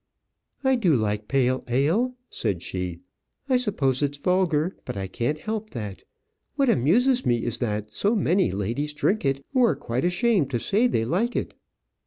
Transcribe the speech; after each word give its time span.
"I 0.63 0.77
do 0.77 0.95
like 0.95 1.27
pale 1.27 1.63
ale," 1.67 2.15
said 2.27 2.63
she; 2.63 3.01
"I 3.47 3.57
suppose 3.57 4.01
it's 4.01 4.17
vulgar, 4.17 4.75
but 4.83 4.97
I 4.97 5.05
can't 5.05 5.37
help 5.37 5.69
that. 5.69 6.01
What 6.55 6.69
amuses 6.69 7.23
me 7.23 7.45
is, 7.45 7.59
that 7.59 7.93
so 7.93 8.15
many 8.15 8.49
ladies 8.49 8.93
drink 8.93 9.25
it 9.25 9.45
who 9.53 9.63
are 9.63 9.75
quite 9.75 10.03
ashamed 10.03 10.49
to 10.49 10.59
say 10.59 10.87
they 10.87 11.05
like 11.05 11.35
it." 11.35 11.53